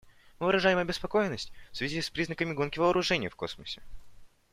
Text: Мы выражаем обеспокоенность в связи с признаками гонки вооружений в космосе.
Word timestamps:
Мы 0.39 0.47
выражаем 0.47 0.79
обеспокоенность 0.79 1.51
в 1.71 1.77
связи 1.77 2.01
с 2.01 2.09
признаками 2.09 2.53
гонки 2.53 2.79
вооружений 2.79 3.27
в 3.29 3.35
космосе. 3.35 3.83